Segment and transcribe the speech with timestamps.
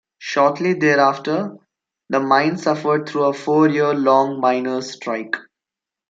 [0.17, 1.57] Shortly thereafter,
[2.09, 5.37] the mine suffered through a four-year-long miners' strike.